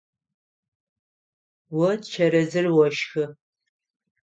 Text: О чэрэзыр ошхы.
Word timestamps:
О 1.85 1.89
чэрэзыр 2.09 2.65
ошхы. 2.85 3.23